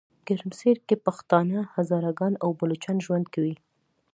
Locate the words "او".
2.43-2.49